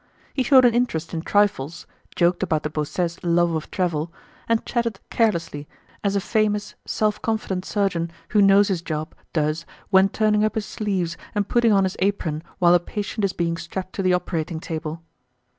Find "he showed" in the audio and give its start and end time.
0.33-0.65